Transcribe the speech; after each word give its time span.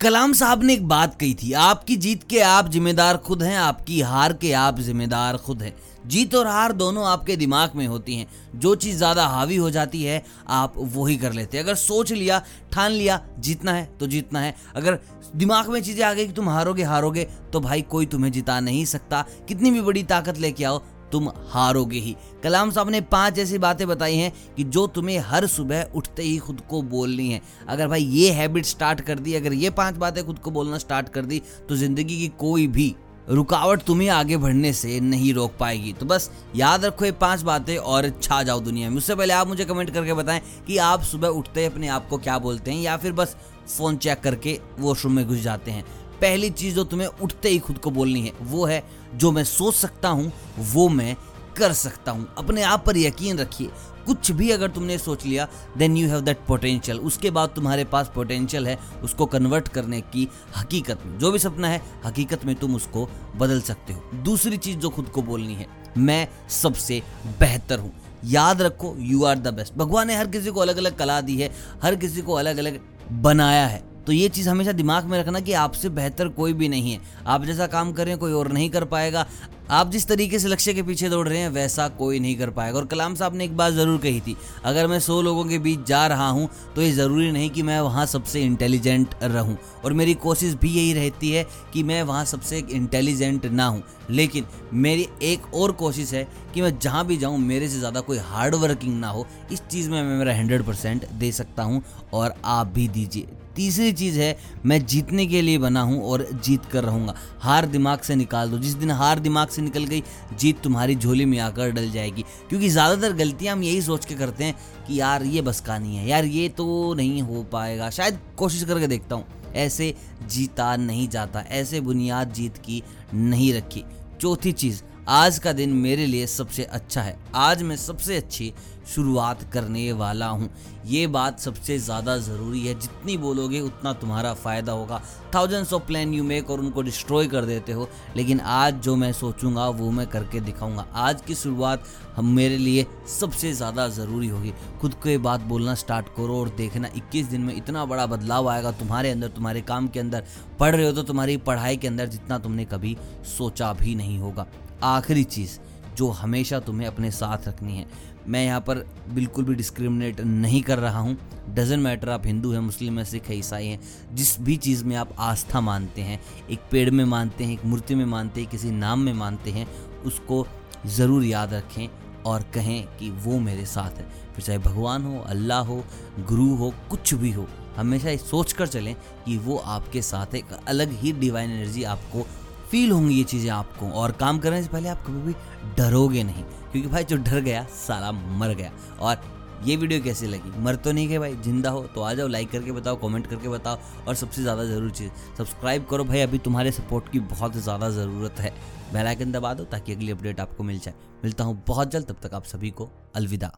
कलाम 0.00 0.32
साहब 0.32 0.62
ने 0.62 0.72
एक 0.74 0.86
बात 0.88 1.14
कही 1.14 1.34
थी, 1.34 1.52
आपकी 1.52 1.96
जीत 1.96 2.22
के 2.22 2.40
आप 2.40 2.68
जिम्मेदार 2.68 3.16
खुद 3.16 3.42
हैं, 3.42 3.56
आपकी 3.56 4.00
हार 4.00 4.32
के 4.32 4.52
आप 4.52 4.78
जिम्मेदार 4.78 5.36
खुद 5.36 5.62
हैं। 5.62 5.72
जीत 6.06 6.34
और 6.34 6.46
हार 6.46 6.72
दोनों 6.72 7.06
आपके 7.06 7.36
दिमाग 7.36 7.72
में 7.76 7.86
होती 7.86 8.16
हैं। 8.16 8.26
जो 8.56 8.74
चीज़ 8.74 8.96
ज़्यादा 8.96 9.26
हावी 9.26 9.56
हो 9.56 9.70
जाती 9.70 10.02
है, 10.02 10.22
आप 10.48 10.74
वही 10.76 11.16
कर 11.16 11.32
लेते 11.32 11.56
हैं। 11.56 11.64
अगर 11.64 11.74
सोच 11.74 12.12
लिया, 12.12 12.42
ठान 12.72 12.90
लिया, 12.92 13.20
जीतना 13.38 13.72
है 13.72 13.88
तो 14.00 14.06
जीतना 14.06 14.40
है। 14.40 14.54
अगर 14.76 14.98
दिमाग 15.36 15.68
में 15.68 15.80
चीज़ें 15.82 16.04
आ 16.04 16.12
गई 16.12 16.26
कि 16.26 16.32
तुम 16.32 16.48
हारोगे 16.48 16.82
हारोगे 16.84 17.24
तो 17.52 17.60
भाई 17.60 17.82
कोई 17.84 18.06
तुम्हें 18.06 18.32
जिता 18.32 18.58
नहीं 18.60 18.84
सकता। 18.84 19.24
कितनी 19.48 19.70
भी 19.70 19.80
बड़ी 19.80 20.02
ताकत 20.04 20.38
लेके 20.38 20.64
आओ 20.64 20.82
तुम 21.16 21.30
हारोगे 21.48 21.98
ही। 21.98 22.14
कलाम 22.42 22.70
साहब 22.70 22.90
ने 22.90 23.00
पाँच 23.02 23.38
ऐसी 23.38 23.58
बातें 23.58 23.86
बताई 23.88 24.16
हैं 24.16 24.32
कि 24.56 24.64
जो 24.66 24.86
तुम्हें 24.88 25.18
हर 25.20 25.46
सुबह 25.48 25.90
उठते 25.94 26.22
ही 26.22 26.36
खुद 26.38 26.60
को 26.70 26.82
बोलनी 26.84 27.28
है। 27.28 27.40
अगर 27.68 27.88
भाई 27.88 28.02
ये 28.02 28.30
हैबिट 28.32 28.64
स्टार्ट 28.66 29.00
कर 29.00 29.18
दी, 29.18 29.34
अगर 29.34 29.52
ये 29.54 29.70
पाँच 29.72 29.96
बातें 29.96 30.24
खुद 30.26 30.38
को 30.38 30.50
बोलना 30.50 30.78
स्टार्ट 30.78 31.08
कर 31.08 31.24
दी 31.24 31.42
तो 31.68 31.76
ज़िंदगी 31.76 32.18
की 32.18 32.28
कोई 32.38 32.66
भी 32.68 32.94
रुकावट 33.28 33.82
तुम्हें 33.82 34.08
आगे 34.08 34.36
बढ़ने 34.36 34.72
से 34.72 34.98
नहीं 35.00 35.32
रोक 35.34 35.56
पाएगी। 35.60 35.92
तो 35.92 36.06
बस 36.06 36.30
याद 36.56 36.84
रखो 36.84 37.04
ये 37.04 37.12
पाँच 37.14 37.42
बातें 37.42 37.76
और 37.76 38.08
छा 38.22 38.42
जाओ 38.42 38.60
दुनिया 38.60 38.90
में। 38.90 38.96
उससे 38.96 39.14
पहले 39.14 39.34
आप 39.34 39.48
मुझे 39.48 39.64
कमेंट 39.64 39.90
करके 39.90 40.14
बताएँ 40.14 40.40
कि 40.66 40.76
आप 40.78 41.02
सुबह 41.04 41.28
उठते 41.30 41.64
अपने 41.64 41.88
आप 41.88 42.08
को 42.08 42.18
क्या 42.18 42.38
बोलते 42.38 42.70
हैं 42.70 42.82
या 42.82 42.96
फिर 42.96 43.12
बस 43.12 43.36
फ़ोन 43.68 43.96
चेक 43.96 44.20
करके 44.20 44.58
वॉशरूम 44.78 45.12
में 45.12 45.26
घुस 45.26 45.38
जाते 45.38 45.70
हैं। 45.70 45.84
पहली 46.20 46.50
चीज़ 46.50 46.74
जो 46.74 46.84
तुम्हें 46.84 47.08
उठते 47.08 47.48
ही 47.48 47.58
खुद 47.58 47.78
को 47.78 47.90
बोलनी 47.90 48.20
है, 48.20 48.32
वो 48.42 48.64
है, 48.64 48.82
जो 49.14 49.32
मैं 49.32 49.44
सोच 49.44 49.74
सकता 49.74 50.08
हूँ, 50.08 50.32
वो 50.58 50.88
मैं 50.88 51.16
कर 51.56 51.72
सकता 51.72 52.12
हूँ। 52.12 52.28
अपने 52.38 52.62
आप 52.62 52.84
पर 52.86 52.96
यकीन 52.96 53.38
रखिए। 53.38 53.70
कुछ 54.06 54.30
भी 54.30 54.50
अगर 54.50 54.70
तुमने 54.70 54.96
सोच 54.98 55.24
लिया 55.26 55.46
then 55.78 55.96
you 55.96 56.08
have 56.08 56.20
that 56.20 56.38
potential 56.48 56.98
उसके 56.98 57.30
बाद 57.30 57.48
तुम्हारे 57.48 57.84
पास 57.84 58.10
पोटेंशियल 58.14 58.66
है, 58.66 58.78
उसको 59.02 59.26
कन्वर्ट 59.26 59.68
करने 59.68 60.00
की 60.00 60.28
हकीकत 60.56 61.02
में। 61.06 61.18
जो 61.18 61.30
भी 61.30 61.38
सपना 61.38 61.68
है, 61.68 61.80
हकीकत 62.04 62.44
में 62.44 62.54
तुम 62.54 62.74
उसको 62.74 63.08
बदल 63.36 63.60
सकते 63.60 63.92
हो। 63.92 64.22
दूसरी 64.22 64.56
चीज़ 64.56 64.78
जो 64.78 64.90
खुद 64.90 65.08
को 65.08 65.22
बोलनी 65.22 65.54
है, 65.54 65.66
मैं 65.98 66.28
सबसे 66.50 67.02
बेहतर 67.40 67.78
हूँ। 67.78 67.92
याद 68.24 68.62
रखो 68.62 68.94
यू 68.98 69.24
आर 69.24 69.38
द 69.38 69.54
बेस्ट 69.54 69.74
भगवान 69.74 70.06
ने 70.06 70.16
हर 70.16 70.26
किसी 70.26 70.50
को 70.50 70.60
अलग 70.60 70.76
अलग 70.76 70.96
कला 70.96 71.20
दी 71.20 71.40
है, 71.40 71.50
हर 71.82 71.96
किसी 71.96 72.22
को 72.22 72.34
अलग 72.34 72.58
अलग 72.58 72.80
बनाया 73.12 73.66
है। 73.66 73.82
तो 74.06 74.12
ये 74.12 74.28
चीज़ 74.28 74.48
हमेशा 74.48 74.72
दिमाग 74.74 75.04
में 75.04 75.18
रखना 75.18 75.40
कि 75.40 75.52
आपसे 75.54 75.88
बेहतर 75.90 76.28
कोई 76.30 76.52
भी 76.52 76.68
नहीं 76.68 76.92
है। 76.92 77.00
आप 77.26 77.44
जैसा 77.44 77.66
काम 77.66 77.92
कर 77.92 78.04
रहे 78.04 78.12
हैं, 78.12 78.20
कोई 78.20 78.32
और 78.32 78.52
नहीं 78.52 78.70
कर 78.70 78.84
पाएगा। 78.86 79.26
आप 79.70 79.90
जिस 79.90 80.06
तरीके 80.08 80.38
से 80.38 80.48
लक्ष्य 80.48 80.72
के 80.74 80.82
पीछे 80.82 81.08
दौड़ 81.08 81.26
रहे 81.28 81.38
हैं, 81.38 81.48
वैसा 81.48 81.86
कोई 81.90 82.18
नहीं 82.20 82.36
कर 82.38 82.50
पाएगा। 82.50 82.78
और 82.78 82.84
कलाम 82.86 83.14
साहब 83.14 83.34
ने 83.34 83.44
एक 83.44 83.56
बात 83.56 83.72
ज़रूर 83.72 83.98
कही 84.00 84.20
थी, 84.20 84.36
अगर 84.64 84.86
मैं 84.86 84.98
सौ 85.00 85.20
लोगों 85.22 85.44
के 85.44 85.58
बीच 85.58 85.86
जा 85.86 86.06
रहा 86.06 86.28
हूँ 86.28 86.48
तो 86.76 86.82
ये 86.82 86.90
ज़रूरी 86.92 87.30
नहीं 87.32 87.48
कि 87.50 87.62
मैं 87.62 87.80
वहाँ 87.80 88.04
सबसे 88.06 88.42
इंटेलिजेंट 88.42 89.14
रहूँ। 89.22 89.56
और 89.84 89.92
मेरी 89.92 90.14
कोशिश 90.16 90.54
भी 90.54 90.70
यही 90.70 90.92
रहती 90.94 91.30
है 91.30 91.44
कि 91.72 91.82
मैं 91.82 92.02
वहाँ 92.02 92.24
सबसे 92.24 92.58
इंटेलिजेंट 92.60 93.46
ना 93.46 93.66
हूँ। 93.66 93.82
लेकिन 94.10 94.44
मेरी 94.74 95.08
एक 95.22 95.54
और 95.54 95.72
कोशिश 95.74 96.12
है 96.14 96.26
कि 96.54 96.62
मैं 96.62 96.78
जहाँ 96.78 97.04
भी 97.06 97.16
जाऊँ, 97.16 97.38
मेरे 97.38 97.68
से 97.68 97.78
ज़्यादा 97.78 98.00
कोई 98.00 98.18
हार्ड 98.18 98.54
वर्किंग 98.54 98.98
ना 99.00 99.08
हो। 99.08 99.26
इस 99.52 99.62
चीज़ 99.62 99.90
में 99.90 100.02
मैं 100.02 100.18
मेरा 100.18 100.34
हंड्रेड 100.34 100.62
परसेंट 100.62 101.08
दे 101.10 101.32
सकता 101.32 101.62
हूँ 101.62 101.82
और 102.12 102.34
आप 102.44 102.66
भी 102.66 102.86
दीजिए। 102.88 103.26
तीसरी 103.56 103.92
चीज़ 103.92 104.18
है, 104.20 104.36
मैं 104.66 104.86
जीतने 104.86 105.26
के 105.26 105.42
लिए 105.42 105.58
बना 105.58 105.80
हूँ 105.80 106.02
और 106.02 106.28
जीत 106.44 106.64
कर 106.64 106.84
रहूँगा। 106.84 107.14
हार 107.40 107.66
दिमाग 107.66 107.98
से 107.98 108.14
निकाल 108.14 108.50
दो। 108.50 108.58
जिस 108.58 108.74
दिन 108.74 108.90
हार 108.90 109.18
दिमाग 109.18 109.48
से 109.48 109.62
निकल 109.62 109.84
गई, 109.84 110.02
जीत 110.38 110.60
तुम्हारी 110.62 110.96
झोली 110.96 111.24
में 111.24 111.38
आकर 111.38 111.70
डल 111.70 111.90
जाएगी। 111.90 112.22
क्योंकि 112.22 112.68
ज़्यादातर 112.68 113.12
गलतियाँ 113.12 113.56
हम 113.56 113.62
यही 113.62 113.82
सोच 113.82 114.04
के 114.04 114.14
करते 114.14 114.44
हैं 114.44 114.54
कि 114.86 115.00
यार, 115.00 115.22
ये 115.22 115.42
बस 115.42 115.60
का 115.60 115.78
नहीं 115.78 115.96
है। 115.96 116.08
यार, 116.08 116.24
ये 116.24 116.48
तो 116.48 116.94
नहीं 116.94 117.22
हो 117.22 117.42
पाएगा। 117.42 117.90
शायद 117.90 118.18
कोशिश 118.36 118.64
करके 118.64 118.86
देखता 118.86 119.16
हूँ। 119.16 119.24
ऐसे 119.54 119.94
जीता 120.28 120.76
नहीं 120.76 121.08
जाता, 121.08 121.40
ऐसे 121.40 121.80
बुनियाद 121.80 122.32
जीत 122.32 122.56
की 122.56 122.82
नहीं 123.14 123.52
रखी। 123.54 123.84
चौथी 124.20 124.52
चीज़ 124.52 124.82
आज 125.08 125.38
का 125.38 125.52
दिन 125.52 125.72
मेरे 125.72 126.06
लिए 126.06 126.26
सबसे 126.26 126.62
अच्छा 126.64 127.02
है। 127.02 127.16
आज 127.34 127.62
मैं 127.62 127.76
सबसे 127.76 128.16
अच्छी 128.16 128.52
शुरुआत 128.94 129.42
करने 129.52 129.92
वाला 129.92 130.26
हूँ। 130.26 130.48
ये 130.86 131.06
बात 131.06 131.38
सबसे 131.40 131.76
ज़्यादा 131.78 132.16
ज़रूरी 132.18 132.66
है। 132.66 132.74
जितनी 132.74 133.16
बोलोगे, 133.16 133.60
उतना 133.60 133.92
तुम्हारा 133.92 134.32
फ़ायदा 134.34 134.72
होगा। 134.72 135.00
Thousands 135.34 135.72
of 135.72 135.82
plan 135.82 136.14
you 136.14 136.24
make 136.24 136.50
और 136.50 136.60
उनको 136.60 136.82
डिस्ट्रॉय 136.82 137.26
कर 137.26 137.44
देते 137.44 137.72
हो। 137.72 137.88
लेकिन 138.16 138.40
आज 138.40 138.80
जो 138.80 138.96
मैं 138.96 139.12
सोचूँगा, 139.12 139.68
वो 139.68 139.90
मैं 139.90 140.06
करके 140.06 140.40
दिखाऊँगा। 140.40 140.86
आज 140.94 141.22
की 141.22 141.34
शुरुआत 141.34 141.84
हम 142.16 142.34
मेरे 142.34 142.58
लिए 142.58 142.86
सबसे 143.20 143.52
ज़्यादा 143.52 143.88
ज़रूरी 143.90 144.28
होगी। 144.28 144.52
खुद 144.80 144.94
को 144.94 145.08
ये 145.08 145.18
बात 145.20 145.40
बोलना 145.44 145.74
स्टार्ट 145.76 146.06
करो 146.08 146.40
और 146.40 146.54
देखना 146.58 146.90
21 146.96 147.26
दिन 147.26 147.40
में 147.40 147.56
इतना 147.56 147.84
बड़ा 147.84 148.06
बदलाव 148.06 148.48
आएगा 148.48 148.72
तुम्हारे 148.74 149.10
अंदर, 149.10 149.28
तुम्हारे 149.28 149.60
काम 149.62 149.88
के 149.88 150.00
अंदर। 150.00 150.24
पढ़ 150.60 150.76
रहे 150.76 150.86
हो 150.86 150.92
तो 150.92 151.02
तुम्हारी 151.04 151.36
पढ़ाई 151.36 151.76
के 151.76 151.88
अंदर 151.88 152.06
जितना 152.08 152.38
तुमने 152.38 152.64
कभी 152.64 152.96
सोचा 153.38 153.72
भी 153.72 153.94
नहीं 153.94 154.18
होगा। 154.18 154.46
आखिरी 154.82 155.24
चीज़ 155.24 155.58
जो 155.96 156.08
हमेशा 156.10 156.60
तुम्हें 156.60 156.86
अपने 156.86 157.10
साथ 157.10 157.48
रखनी 157.48 157.76
है। 157.76 157.86
मैं 158.28 158.44
यहाँ 158.44 158.60
पर 158.60 158.78
बिल्कुल 159.08 159.44
भी 159.44 159.54
डिस्क्रिमिनेट 159.54 160.20
नहीं 160.20 160.62
कर 160.62 160.78
रहा 160.78 160.98
हूँ। 160.98 161.16
डजेंट 161.54 161.82
मैटर 161.82 162.08
आप 162.08 162.26
हिंदू 162.26 162.52
हैं, 162.52 162.60
मुस्लिम 162.60 162.98
हैं, 162.98 163.04
सिख 163.04 163.28
हैं, 163.28 163.36
ईसाई 163.36 163.66
हैं, 163.66 163.80
जिस 164.14 164.40
भी 164.40 164.56
चीज़ 164.56 164.84
में 164.84 164.96
आप 164.96 165.14
आस्था 165.18 165.60
मानते 165.60 166.02
हैं, 166.02 166.20
एक 166.50 166.60
पेड़ 166.70 166.90
में 166.90 167.04
मानते 167.04 167.44
हैं, 167.44 167.52
एक 167.52 167.64
मूर्ति 167.64 167.94
में 167.94 168.04
मानते 168.04 168.40
हैं, 168.40 168.50
किसी 168.50 168.70
नाम 168.70 169.00
में 169.00 169.12
मानते 169.12 169.50
हैं, 169.50 169.66
उसको 170.06 170.46
ज़रूर 170.86 171.24
याद 171.24 171.54
रखें 171.54 171.88
और 172.22 172.42
कहें 172.54 172.86
कि 172.98 173.10
वो 173.10 173.38
मेरे 173.38 173.66
साथ 173.66 173.90
है। 173.90 174.08
फिर 174.34 174.44
चाहे 174.44 174.58
भगवान 174.58 175.04
हो, 175.04 175.18
अल्लाह 175.18 175.60
हो, 175.60 175.84
गुरु 176.20 176.54
हो, 176.54 176.72
कुछ 176.90 177.14
भी 177.14 177.30
हो, 177.32 177.46
हमेशा 177.76 178.16
सोच 178.16 178.52
कर 178.52 178.66
चलें 178.66 178.94
कि 179.24 179.36
वो 179.38 179.56
आपके 179.56 180.02
साथ 180.02 180.34
एक 180.34 180.52
अलग 180.68 180.92
ही 180.92 181.12
डिवाइन 181.12 181.50
एनर्जी 181.50 181.82
आपको 181.84 182.26
फील 182.70 182.90
होंगी 182.90 183.14
ये 183.14 183.24
चीज़ें 183.24 183.50
आपको। 183.52 183.90
और 183.92 184.12
काम 184.14 184.38
करने 184.38 184.62
से 184.62 184.68
पहले 184.68 184.88
आप 184.88 185.02
कभी 185.06 185.20
भी 185.22 185.34
डरोगे 185.78 186.22
नहीं, 186.24 186.44
क्योंकि 186.72 186.88
भाई 186.88 187.04
जो 187.04 187.16
डर 187.18 187.40
गया, 187.40 187.64
साला 187.76 188.12
मर 188.12 188.54
गया। 188.54 188.72
और 189.00 189.34
ये 189.64 189.76
वीडियो 189.76 190.00
कैसी 190.02 190.26
लगी? 190.26 190.50
मर 190.60 190.76
तो 190.76 190.92
नहीं 190.92 191.08
गए 191.08 191.18
भाई, 191.18 191.34
ज़िंदा 191.34 191.70
हो 191.70 191.82
तो 191.94 192.00
आ 192.00 192.12
जाओ 192.14 192.28
लाइक 192.28 192.50
करके 192.50 192.72
बताओ 192.72 192.96
कमेंट 192.98 193.26
करके 193.26 193.48
बताओ। 193.48 193.78
और 194.08 194.14
सबसे 194.14 194.42
ज़्यादा 194.42 194.64
ज़रूरी 194.64 194.90
चीज़ 194.92 195.10
सब्सक्राइब 195.38 195.86
करो 195.90 196.04
भाई, 196.04 196.20
अभी 196.20 196.38
तुम्हारे 196.38 196.72
सपोर्ट 196.72 197.12
की 197.12 197.20
बहुत 197.20 197.56
ज़्यादा 197.56 197.90
ज़रूरत 197.90 198.40
है। 198.40 198.54
बेल 198.92 199.06
आइकन 199.06 199.32
दबा 199.32 199.54
दो 199.54 199.64
ताकि 199.66 199.92
अगली 199.92 200.10
अपडेट 200.10 200.40
आपको 200.40 200.64
मिल 200.64 200.78
जाए। 200.78 200.94
मिलता 201.24 201.44
हूँ 201.44 201.62
बहुत 201.66 201.90
जल्द, 201.90 202.06
तब 202.06 202.16
तक 202.22 202.34
आप 202.34 202.44
सभी 202.46 202.70
को 202.70 202.90
अलविदा। 203.16 203.52